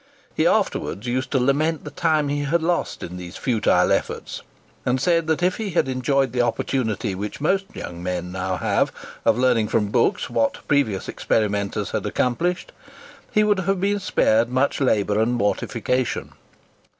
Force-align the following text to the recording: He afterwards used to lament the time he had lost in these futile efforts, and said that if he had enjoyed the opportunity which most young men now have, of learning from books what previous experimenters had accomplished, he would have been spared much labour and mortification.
He 0.33 0.47
afterwards 0.47 1.05
used 1.05 1.29
to 1.29 1.39
lament 1.39 1.83
the 1.83 1.91
time 1.91 2.27
he 2.27 2.39
had 2.41 2.63
lost 2.63 3.03
in 3.03 3.17
these 3.17 3.37
futile 3.37 3.91
efforts, 3.91 4.41
and 4.83 4.99
said 4.99 5.27
that 5.27 5.43
if 5.43 5.57
he 5.57 5.69
had 5.77 5.87
enjoyed 5.87 6.31
the 6.31 6.41
opportunity 6.41 7.13
which 7.13 7.39
most 7.39 7.65
young 7.75 8.01
men 8.01 8.31
now 8.31 8.55
have, 8.57 8.91
of 9.25 9.37
learning 9.37 9.67
from 9.67 9.91
books 9.91 10.27
what 10.27 10.67
previous 10.67 11.07
experimenters 11.07 11.91
had 11.91 12.07
accomplished, 12.07 12.71
he 13.31 13.43
would 13.43 13.59
have 13.59 13.79
been 13.79 13.99
spared 13.99 14.49
much 14.49 14.81
labour 14.81 15.19
and 15.19 15.35
mortification. 15.35 16.31